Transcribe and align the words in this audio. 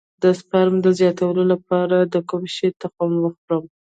د 0.23 0.23
سپرم 0.39 0.75
د 0.85 0.87
زیاتوالي 0.99 1.45
لپاره 1.53 1.97
د 2.01 2.15
کوم 2.29 2.43
شي 2.55 2.69
تخم 2.81 3.11
وخورم؟ 3.23 3.65